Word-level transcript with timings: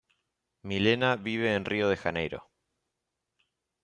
Milena 0.63 1.15
vive 1.15 1.53
en 1.53 1.63
Río 1.63 1.87
de 1.87 1.95
Janeiro. 1.95 2.49